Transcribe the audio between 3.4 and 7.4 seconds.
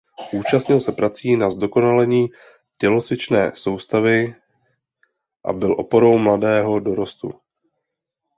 soustavy a byl oporou mladého dorostu.